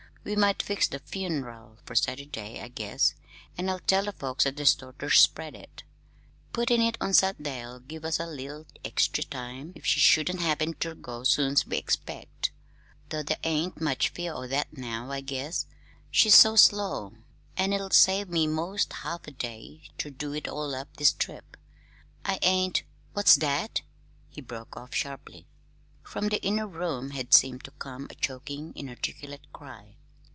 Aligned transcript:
"We 0.23 0.35
might 0.35 0.61
fix 0.61 0.87
the 0.87 0.99
fun'ral 0.99 1.77
for 1.83 1.95
Saturday, 1.95 2.61
I 2.61 2.67
guess, 2.67 3.15
an' 3.57 3.69
I'll 3.69 3.79
tell 3.79 4.05
the 4.05 4.11
folks 4.11 4.45
at 4.45 4.55
the 4.55 4.67
store 4.67 4.93
ter 4.93 5.09
spread 5.09 5.55
it. 5.55 5.81
Puttin' 6.53 6.79
it 6.79 6.95
on 7.01 7.09
Sat'day'll 7.15 7.79
give 7.79 8.05
us 8.05 8.19
a 8.19 8.27
leetle 8.27 8.67
extry 8.85 9.23
time 9.23 9.71
if 9.73 9.83
she 9.83 9.99
shouldn't 9.99 10.39
happen 10.39 10.75
ter 10.75 10.93
go 10.93 11.23
soon's 11.23 11.65
we 11.65 11.77
expect 11.77 12.51
though 13.09 13.23
there 13.23 13.39
ain't 13.43 13.81
much 13.81 14.09
fear 14.09 14.31
o' 14.35 14.45
that 14.45 14.77
now, 14.77 15.09
I 15.09 15.21
guess, 15.21 15.65
she's 16.11 16.35
so 16.35 16.55
low. 16.71 17.13
An' 17.57 17.73
it'll 17.73 17.89
save 17.89 18.29
me 18.29 18.45
'most 18.45 18.93
half 18.93 19.25
a 19.25 19.31
day 19.31 19.89
ter 19.97 20.11
do 20.11 20.33
it 20.33 20.47
all 20.47 20.75
up 20.75 20.97
this 20.97 21.13
trip. 21.13 21.57
I 22.23 22.37
ain't 22.43 22.83
what's 23.13 23.37
that?" 23.37 23.81
he 24.29 24.39
broke 24.39 24.77
off 24.77 24.93
sharply. 24.93 25.47
From 26.03 26.29
the 26.29 26.41
inner 26.43 26.67
room 26.67 27.09
had 27.09 27.33
seemed 27.33 27.63
to 27.63 27.71
come 27.71 28.05
a 28.11 28.13
choking, 28.13 28.71
inarticulate 28.75 29.51
cry. 29.51 29.95